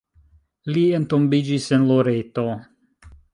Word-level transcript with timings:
Li 0.77 0.85
entombiĝis 0.99 1.67
en 1.79 1.85
Loreto. 1.91 2.47